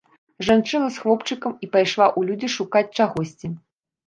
[0.45, 3.47] Жанчына з хлопчыкам і пайшла ў людзі шукаць чагосьці.